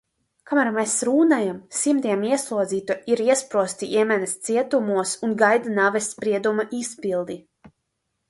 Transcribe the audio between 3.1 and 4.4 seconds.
ir iesprostoti Jemenas